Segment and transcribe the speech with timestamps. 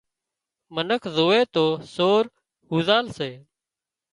[0.73, 1.65] منک زووي تو
[1.95, 2.23] سور
[2.69, 3.31] هوزال سي